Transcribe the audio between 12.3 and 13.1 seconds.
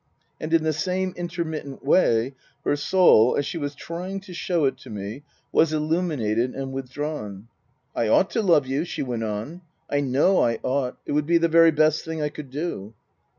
do."